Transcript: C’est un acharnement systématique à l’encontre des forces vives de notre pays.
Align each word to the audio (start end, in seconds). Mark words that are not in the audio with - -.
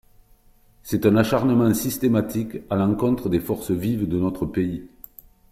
C’est 0.81 1.05
un 1.05 1.15
acharnement 1.15 1.71
systématique 1.75 2.57
à 2.71 2.75
l’encontre 2.75 3.29
des 3.29 3.39
forces 3.39 3.69
vives 3.69 4.07
de 4.09 4.17
notre 4.17 4.47
pays. 4.47 4.87